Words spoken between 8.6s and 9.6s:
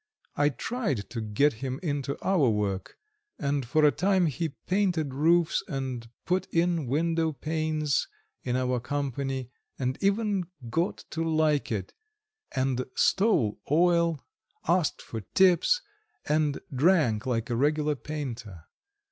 company,